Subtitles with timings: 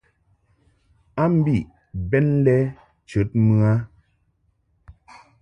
[1.21, 1.63] A mbiʼ
[2.09, 2.55] bɛn lɛ
[3.09, 3.73] chəd mɨ a.